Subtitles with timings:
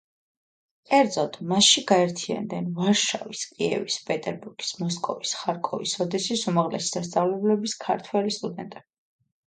[0.93, 8.89] კერძოდ, მასში გაერთიანდნენ ვარშავის, კიევის, პეტერბურგის, მოსკოვის, ხარკოვის, ოდესის უმაღლესი სასწავლებლების ქართველი სტუდენტები.